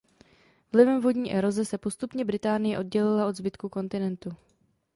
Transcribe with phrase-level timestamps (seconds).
[0.73, 4.29] Vlivem vodní eroze se postupně Británie oddělila od zbytku kontinentu.